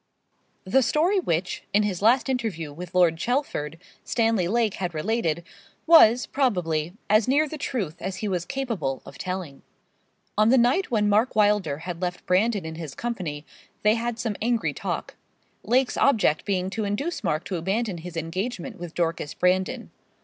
[0.63, 5.43] The story which, in his last interview with Lord Chelford, Stanley Lake had related,
[5.85, 9.61] was, probably, as near the truth as he was capable of telling.
[10.39, 13.45] On the night when Mark Wylder had left Brandon in his company
[13.83, 15.17] they had some angry talk;
[15.61, 19.91] Lake's object being to induce Mark to abandon his engagement with Dorcas Brandon.